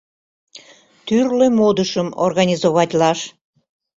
[1.05, 3.19] —Тӱрлӧ модышым организоватлаш.